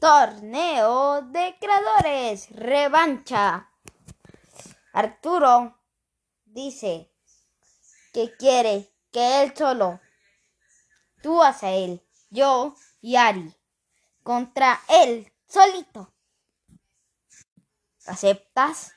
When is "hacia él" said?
11.42-12.06